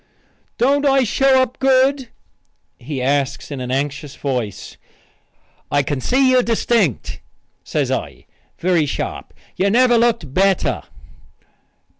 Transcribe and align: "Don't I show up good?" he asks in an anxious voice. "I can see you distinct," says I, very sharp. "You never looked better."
"Don't 0.57 0.83
I 0.83 1.03
show 1.03 1.43
up 1.43 1.59
good?" 1.59 2.09
he 2.79 3.03
asks 3.03 3.51
in 3.51 3.61
an 3.61 3.69
anxious 3.69 4.15
voice. 4.15 4.77
"I 5.69 5.83
can 5.83 6.01
see 6.01 6.31
you 6.31 6.41
distinct," 6.41 7.21
says 7.63 7.91
I, 7.91 8.25
very 8.57 8.87
sharp. 8.87 9.31
"You 9.57 9.69
never 9.69 9.99
looked 9.99 10.33
better." 10.33 10.81